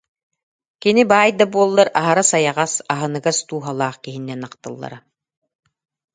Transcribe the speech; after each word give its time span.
Кини 0.81 1.03
баай 1.11 1.31
да 1.39 1.45
буоллар, 1.53 1.87
аһара 1.99 2.23
сайаҕас, 2.31 2.73
аһыныгас 2.93 3.37
дууһалаах 3.47 3.95
киһинэн 4.03 4.41
ахтыллара 4.49 4.99